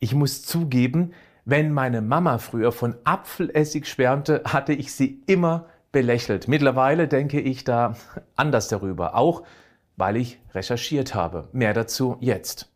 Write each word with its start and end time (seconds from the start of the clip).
Ich 0.00 0.14
muss 0.14 0.42
zugeben, 0.44 1.12
wenn 1.44 1.72
meine 1.72 2.00
Mama 2.00 2.38
früher 2.38 2.70
von 2.70 2.94
Apfelessig 3.02 3.86
schwärmte, 3.88 4.42
hatte 4.44 4.72
ich 4.72 4.92
sie 4.92 5.22
immer 5.26 5.66
belächelt. 5.90 6.46
Mittlerweile 6.46 7.08
denke 7.08 7.40
ich 7.40 7.64
da 7.64 7.96
anders 8.36 8.68
darüber, 8.68 9.16
auch 9.16 9.42
weil 9.96 10.16
ich 10.16 10.38
recherchiert 10.54 11.16
habe. 11.16 11.48
Mehr 11.50 11.74
dazu 11.74 12.16
jetzt. 12.20 12.70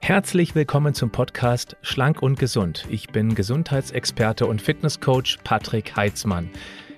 Herzlich 0.00 0.54
willkommen 0.54 0.94
zum 0.94 1.10
Podcast 1.10 1.76
Schlank 1.82 2.22
und 2.22 2.38
Gesund. 2.38 2.86
Ich 2.88 3.08
bin 3.08 3.34
Gesundheitsexperte 3.34 4.46
und 4.46 4.62
Fitnesscoach 4.62 5.38
Patrick 5.42 5.96
Heitzmann. 5.96 6.48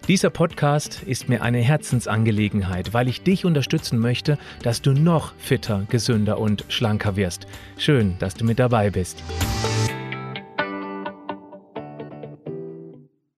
Dieser 0.09 0.31
Podcast 0.31 1.03
ist 1.03 1.29
mir 1.29 1.43
eine 1.43 1.59
Herzensangelegenheit, 1.59 2.95
weil 2.95 3.09
ich 3.09 3.25
dich 3.25 3.45
unterstützen 3.45 3.99
möchte, 3.99 4.39
dass 4.63 4.81
du 4.81 4.93
noch 4.93 5.35
fitter, 5.37 5.85
gesünder 5.91 6.39
und 6.39 6.65
schlanker 6.69 7.17
wirst. 7.17 7.47
Schön, 7.77 8.17
dass 8.19 8.33
du 8.33 8.47
mit 8.47 8.59
dabei 8.59 8.89
bist. 8.89 9.23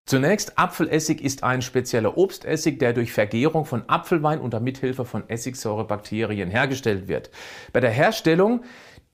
Zunächst, 0.06 0.60
Apfelessig 0.60 1.20
ist 1.20 1.42
ein 1.42 1.60
spezieller 1.60 2.16
Obstessig, 2.16 2.78
der 2.78 2.92
durch 2.92 3.12
Vergärung 3.12 3.64
von 3.64 3.82
Apfelwein 3.88 4.38
unter 4.38 4.60
Mithilfe 4.60 5.04
von 5.04 5.28
Essigsäurebakterien 5.28 6.50
hergestellt 6.50 7.08
wird. 7.08 7.32
Bei 7.72 7.80
der 7.80 7.90
Herstellung 7.90 8.62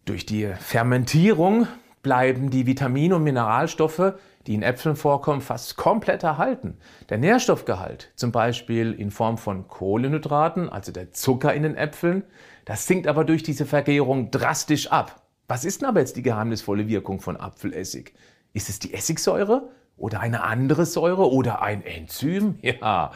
durch 0.05 0.27
die 0.27 0.53
Fermentierung 0.61 1.67
bleiben 2.07 2.51
die 2.51 2.67
Vitamine 2.67 3.17
und 3.17 3.25
Mineralstoffe 3.25 4.15
die 4.47 4.55
in 4.55 4.63
Äpfeln 4.63 4.97
vorkommen, 4.97 5.41
fast 5.41 5.77
komplett 5.77 6.23
erhalten. 6.23 6.79
Der 7.09 7.19
Nährstoffgehalt, 7.19 8.13
zum 8.15 8.33
Beispiel 8.33 8.93
in 8.93 9.11
Form 9.11 9.39
von 9.39 9.67
Kohlenhydraten, 9.67 10.69
also 10.69 10.93
der 10.93 11.13
Zucker 11.13 11.53
in 11.53 11.65
den 11.65 11.77
Äpfeln, 11.77 12.23
das 12.65 12.87
sinkt 12.87 13.09
aber 13.09 13.25
durch 13.25 13.43
diese 13.43 13.67
Vergärung 13.67 14.31
drastisch 14.31 14.91
ab. 14.91 15.23
Was 15.49 15.65
ist 15.65 15.81
denn 15.81 15.89
aber 15.89 16.01
jetzt 16.01 16.17
die 16.17 16.23
geheimnisvolle 16.23 16.89
Wirkung 16.89 17.21
von 17.21 17.37
Apfelessig? 17.37 18.15
Ist 18.53 18.69
es 18.69 18.79
die 18.79 18.95
Essigsäure 18.95 19.71
oder 19.97 20.21
eine 20.21 20.43
andere 20.43 20.87
Säure 20.87 21.31
oder 21.31 21.63
ein 21.63 21.85
Enzym? 21.85 22.59
Ja, 22.63 23.13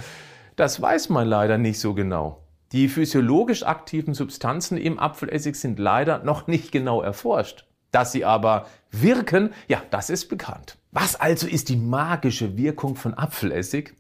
das 0.57 0.83
weiß 0.83 1.09
man 1.09 1.27
leider 1.27 1.59
nicht 1.59 1.79
so 1.81 1.95
genau. 1.95 2.43
Die 2.73 2.89
physiologisch 2.89 3.65
aktiven 3.65 4.15
Substanzen 4.15 4.77
im 4.77 4.99
Apfelessig 4.99 5.57
sind 5.57 5.79
leider 5.79 6.23
noch 6.23 6.47
nicht 6.47 6.71
genau 6.71 7.03
erforscht. 7.03 7.65
Dass 7.91 8.13
sie 8.13 8.25
aber 8.25 8.67
wirken, 8.91 9.53
ja, 9.69 9.83
das 9.91 10.11
ist 10.11 10.29
bekannt. 10.29 10.77
Was 10.93 11.17
also 11.17 11.47
ist 11.47 11.69
die 11.69 11.77
magische 11.77 12.57
Wirkung 12.57 12.97
von 12.97 13.15
Apfelessig? 13.15 13.95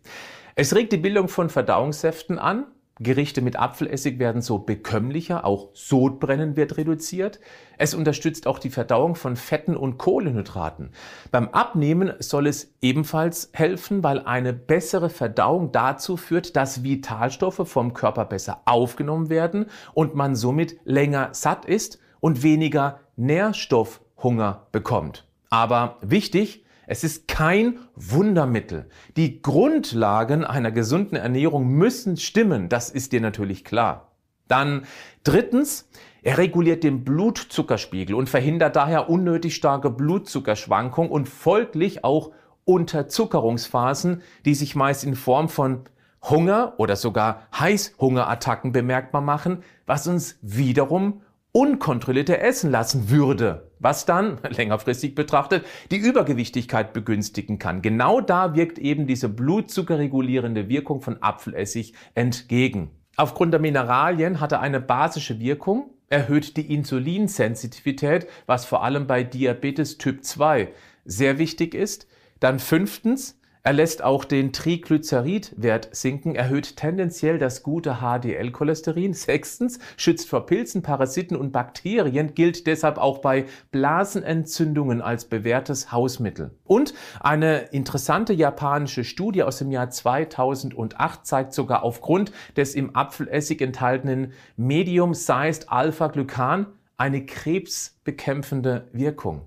Es 0.55 0.75
regt 0.75 0.93
die 0.93 0.99
Bildung 0.99 1.29
von 1.29 1.49
Verdauungssäften 1.49 2.39
an. 2.39 2.67
Gerichte 3.03 3.41
mit 3.41 3.59
Apfelessig 3.59 4.19
werden 4.19 4.43
so 4.43 4.59
bekömmlicher, 4.59 5.47
auch 5.47 5.71
Sodbrennen 5.73 6.55
wird 6.57 6.77
reduziert. 6.77 7.41
Es 7.79 7.95
unterstützt 7.95 8.47
auch 8.47 8.59
die 8.59 8.69
Verdauung 8.69 9.15
von 9.15 9.37
Fetten 9.37 9.75
und 9.75 9.97
Kohlenhydraten. 9.97 10.91
Beim 11.31 11.49
Abnehmen 11.49 12.13
soll 12.19 12.47
es 12.47 12.75
ebenfalls 12.83 13.49
helfen, 13.53 14.05
weil 14.05 14.19
eine 14.27 14.53
bessere 14.53 15.09
Verdauung 15.09 15.73
dazu 15.73 16.19
führt, 16.19 16.57
dass 16.57 16.83
Vitalstoffe 16.83 17.67
vom 17.67 17.95
Körper 17.95 18.27
besser 18.27 18.61
aufgenommen 18.67 19.31
werden 19.31 19.67
und 19.95 20.15
man 20.15 20.37
somit 20.37 20.77
länger 20.85 21.31
satt 21.33 21.65
ist 21.65 22.01
und 22.21 22.43
weniger 22.43 23.01
Nährstoffhunger 23.17 24.67
bekommt. 24.73 25.27
Aber 25.51 25.99
wichtig, 26.03 26.65
es 26.87 27.05
ist 27.05 27.29
kein 27.29 27.79
Wundermittel. 27.95 28.89
Die 29.17 29.43
Grundlagen 29.43 30.45
einer 30.45 30.73
gesunden 30.73 31.17
Ernährung 31.17 31.69
müssen 31.69 32.17
stimmen, 32.17 32.69
das 32.69 32.91
ist 32.91 33.13
dir 33.13 33.21
natürlich 33.21 33.65
klar. 33.65 34.13
Dann 34.49 34.85
drittens, 35.23 35.89
er 36.23 36.39
reguliert 36.39 36.83
den 36.83 37.05
Blutzuckerspiegel 37.05 38.17
und 38.17 38.29
verhindert 38.29 38.75
daher 38.75 39.09
unnötig 39.09 39.55
starke 39.55 39.91
Blutzuckerschwankungen 39.91 41.11
und 41.11 41.29
folglich 41.29 42.05
auch 42.05 42.33
Unterzuckerungsphasen, 42.65 44.23
die 44.45 44.55
sich 44.55 44.75
meist 44.75 45.05
in 45.05 45.15
Form 45.15 45.49
von 45.49 45.85
Hunger 46.23 46.75
oder 46.79 46.97
sogar 46.97 47.47
Heißhungerattacken 47.59 48.73
bemerkbar 48.73 49.23
machen, 49.23 49.63
was 49.87 50.07
uns 50.07 50.39
wiederum 50.43 51.23
unkontrollierte 51.53 52.39
essen 52.39 52.71
lassen 52.71 53.11
würde, 53.11 53.71
was 53.79 54.07
dann, 54.07 54.39
längerfristig 54.49 55.15
betrachtet, 55.15 55.65
die 55.91 55.97
Übergewichtigkeit 55.97 56.93
begünstigen 56.93 57.59
kann. 57.59 57.83
Genau 57.83 58.21
da 58.21 58.55
wirkt 58.55 58.79
eben 58.79 59.07
diese 59.07 59.29
blutzuckerregulierende 59.29 60.69
Wirkung 60.69 61.01
von 61.01 61.23
Apfelessig 61.23 61.95
entgegen. 62.15 62.91
Aufgrund 63.17 63.53
der 63.53 63.61
Mineralien 63.61 64.41
hat 64.41 64.53
er 64.53 64.61
eine 64.61 64.81
basische 64.81 65.41
Wirkung, 65.41 65.91
erhöht 66.09 66.57
die 66.57 66.73
Insulinsensitivität, 66.73 68.27
was 68.47 68.65
vor 68.65 68.83
allem 68.83 69.07
bei 69.07 69.23
Diabetes 69.23 69.99
Typ 69.99 70.25
2 70.25 70.69
sehr 71.05 71.39
wichtig 71.39 71.75
ist. 71.75 72.07
Dann 72.41 72.59
fünftens, 72.59 73.40
er 73.63 73.75
lässt 73.75 74.03
auch 74.03 74.25
den 74.25 74.53
Triglyceridwert 74.53 75.95
sinken, 75.95 76.35
erhöht 76.35 76.77
tendenziell 76.77 77.39
das 77.39 77.63
gute 77.63 77.99
HDL-Cholesterin. 78.01 79.13
Sechstens, 79.13 79.79
schützt 79.99 80.31
vor 80.31 80.47
Pilzen, 80.47 80.83
Parasiten 80.83 81.37
und 81.37 81.53
Bakterien, 81.53 82.35
gilt 82.35 82.67
deshalb 82.67 82.97
auch 82.97 83.19
bei 83.19 83.45
Blasenentzündungen 83.71 85.03
als 85.03 85.27
bewährtes 85.27 85.93
Hausmittel. 85.93 86.53
Und 86.65 86.95
eine 87.21 87.59
interessante 87.73 88.33
japanische 88.33 89.05
Studie 89.05 89.43
aus 89.43 89.59
dem 89.59 89.71
Jahr 89.71 89.91
2008 89.91 91.27
zeigt 91.27 91.53
sogar 91.53 91.83
aufgrund 91.83 92.33
des 92.57 92.75
im 92.75 92.97
Apfelessig 92.97 93.61
enthaltenen 93.61 94.33
Medium-Sized 94.57 95.71
Alpha-Glycan 95.71 96.67
eine 96.97 97.27
krebsbekämpfende 97.27 98.89
Wirkung. 98.93 99.43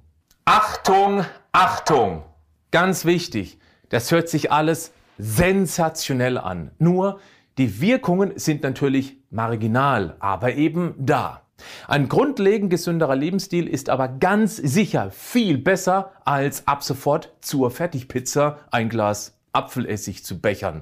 Achtung, 0.45 1.25
Achtung! 1.51 2.23
Ganz 2.71 3.05
wichtig, 3.05 3.59
das 3.93 4.11
hört 4.11 4.27
sich 4.27 4.51
alles 4.51 4.91
sensationell 5.19 6.39
an. 6.39 6.71
Nur 6.79 7.19
die 7.59 7.79
Wirkungen 7.79 8.33
sind 8.39 8.63
natürlich 8.63 9.17
marginal, 9.29 10.15
aber 10.19 10.55
eben 10.55 10.95
da. 10.97 11.43
Ein 11.87 12.09
grundlegend 12.09 12.71
gesünderer 12.71 13.15
Lebensstil 13.15 13.67
ist 13.67 13.89
aber 13.89 14.07
ganz 14.07 14.55
sicher 14.55 15.11
viel 15.11 15.59
besser, 15.59 16.11
als 16.25 16.67
ab 16.67 16.83
sofort 16.83 17.35
zur 17.41 17.69
Fertigpizza 17.69 18.57
ein 18.71 18.89
Glas 18.89 19.39
Apfelessig 19.51 20.25
zu 20.25 20.41
bechern. 20.41 20.81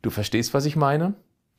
Du 0.00 0.08
verstehst, 0.08 0.54
was 0.54 0.64
ich 0.64 0.76
meine? 0.76 1.12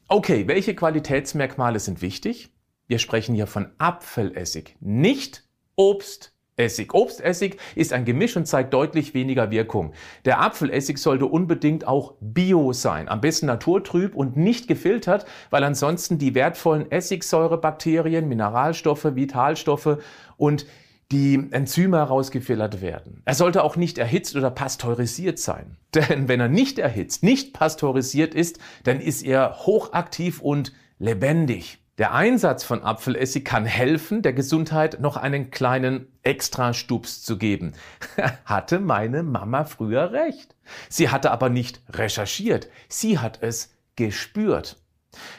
Okay, 0.08 0.48
welche 0.48 0.74
Qualitätsmerkmale 0.74 1.80
sind 1.80 2.02
wichtig? 2.02 2.50
Wir 2.88 2.98
sprechen 2.98 3.36
hier 3.36 3.46
von 3.46 3.68
Apfelessig, 3.78 4.78
nicht 4.80 5.44
Obst, 5.76 6.34
Essig. 6.62 6.94
Obstessig 6.94 7.58
ist 7.76 7.92
ein 7.92 8.06
Gemisch 8.06 8.38
und 8.38 8.46
zeigt 8.46 8.74
deutlich 8.74 9.14
weniger 9.14 9.52
Wirkung. 9.52 9.94
Der 10.26 10.42
Apfelessig 10.42 10.98
sollte 10.98 11.26
unbedingt 11.26 11.88
auch 11.88 12.14
bio 12.22 12.72
sein, 12.72 13.10
am 13.10 13.22
besten 13.22 13.48
naturtrüb 13.48 14.16
und 14.16 14.38
nicht 14.38 14.68
gefiltert, 14.68 15.26
weil 15.50 15.64
ansonsten 15.64 16.18
die 16.18 16.36
wertvollen 16.36 16.90
Essigsäurebakterien, 16.92 18.28
Mineralstoffe, 18.28 19.16
Vitalstoffe 19.16 19.98
und 20.38 20.66
die 21.12 21.50
Enzyme 21.52 21.98
herausgefiltert 21.98 22.82
werden. 22.82 23.22
Er 23.26 23.34
sollte 23.34 23.64
auch 23.64 23.76
nicht 23.76 23.98
erhitzt 23.98 24.36
oder 24.36 24.50
pasteurisiert 24.50 25.40
sein. 25.40 25.78
Denn 25.96 26.28
wenn 26.28 26.40
er 26.40 26.48
nicht 26.48 26.80
erhitzt, 26.80 27.24
nicht 27.24 27.54
pasteurisiert 27.54 28.34
ist, 28.34 28.60
dann 28.84 29.02
ist 29.02 29.24
er 29.24 29.66
hochaktiv 29.66 30.42
und 30.42 30.72
lebendig. 31.00 31.81
Der 32.02 32.16
Einsatz 32.16 32.64
von 32.64 32.82
Apfelessig 32.82 33.46
kann 33.46 33.64
helfen, 33.64 34.24
der 34.24 34.34
Gesundheit 34.34 35.02
noch 35.02 35.18
einen 35.18 35.52
kleinen 35.52 36.08
Extrastups 36.24 37.22
zu 37.22 37.38
geben. 37.38 37.74
hatte 38.46 38.80
meine 38.80 39.22
Mama 39.22 39.66
früher 39.66 40.12
recht. 40.12 40.56
Sie 40.90 41.10
hatte 41.10 41.30
aber 41.30 41.50
nicht 41.50 41.80
recherchiert, 41.92 42.70
sie 42.90 43.20
hat 43.20 43.44
es 43.44 43.76
gespürt. 43.98 44.78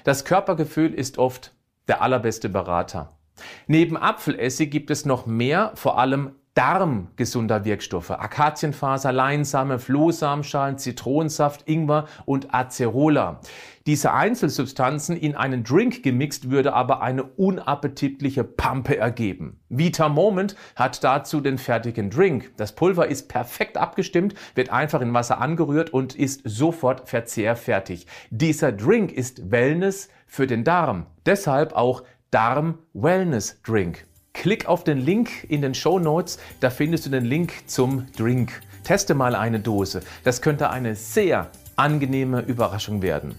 Das 0.05 0.25
Körpergefühl 0.25 0.95
ist 0.95 1.19
oft 1.19 1.53
der 1.89 2.01
allerbeste 2.01 2.49
Berater. 2.49 3.19
Neben 3.67 3.97
Apfelessig 3.97 4.71
gibt 4.71 4.93
es 4.93 5.05
noch 5.05 5.27
mehr, 5.27 5.73
vor 5.75 5.99
allem 5.99 6.37
darmgesunder 6.55 7.65
Wirkstoffe. 7.65 8.11
Akazienfaser, 8.11 9.13
Leinsame, 9.13 9.79
Flohsamenschalen, 9.79 10.79
Zitronensaft, 10.79 11.69
Ingwer 11.69 12.07
und 12.27 12.55
Acerola. 12.55 13.41
Diese 13.87 14.13
Einzelsubstanzen 14.13 15.17
in 15.17 15.35
einen 15.35 15.65
Drink 15.65 16.03
gemixt 16.03 16.51
würde 16.51 16.73
aber 16.73 17.03
eine 17.03 17.25
unappetitliche 17.25 18.45
Pampe 18.45 18.97
ergeben. 18.97 19.61
Vita 19.71 20.09
Moment 20.09 20.55
hat 20.77 21.03
dazu 21.03 21.41
den 21.41 21.59
fertigen 21.59 22.11
Drink. 22.11 22.53
Das 22.57 22.75
Pulver 22.75 23.09
ist 23.09 23.29
perfekt 23.29 23.77
abgestimmt, 23.77 24.35
wird 24.55 24.71
einfach 24.71 25.01
in 25.01 25.13
Wasser 25.15 25.41
angerührt 25.41 25.91
und 25.91 26.15
ist 26.15 26.43
sofort 26.45 27.09
verzehrfertig. 27.09 28.07
Dieser 28.31 28.71
Drink 28.71 29.11
ist 29.11 29.51
Wellness 29.51 30.11
für 30.27 30.47
den 30.47 30.63
Darm. 30.63 31.07
Deshalb 31.27 31.73
auch 31.73 32.05
Darm 32.31 32.79
Wellness 32.95 33.61
Drink. 33.63 34.07
Klick 34.35 34.67
auf 34.67 34.83
den 34.83 34.99
Link 34.99 35.45
in 35.49 35.63
den 35.63 35.75
Show 35.75 35.99
Notes, 35.99 36.39
da 36.61 36.71
findest 36.71 37.07
du 37.07 37.11
den 37.11 37.25
Link 37.25 37.53
zum 37.67 38.11
Drink. 38.17 38.63
Teste 38.83 39.15
mal 39.15 39.35
eine 39.35 39.61
Dose. 39.61 40.01
Das 40.25 40.43
könnte 40.43 40.71
eine 40.71 40.97
sehr 40.97 41.51
angenehme 41.77 42.41
Überraschung 42.41 43.03
werden. 43.03 43.39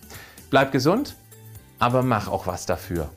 Bleib 0.50 0.72
gesund, 0.72 1.16
aber 1.80 2.04
mach 2.04 2.28
auch 2.28 2.48
was 2.48 2.66
dafür. 2.66 3.10